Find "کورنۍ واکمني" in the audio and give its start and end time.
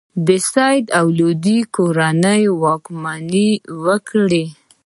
1.75-3.49